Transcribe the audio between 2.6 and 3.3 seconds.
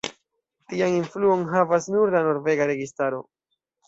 registaro.